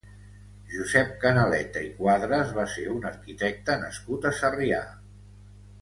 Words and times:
Josep 0.71 1.11
Canaleta 1.25 1.83
i 1.89 1.91
Cuadras 1.99 2.55
va 2.57 2.67
ser 2.79 2.89
un 2.97 3.07
arquitecte 3.13 3.79
nascut 3.87 4.31
a 4.33 4.37
Sarrià. 4.43 4.85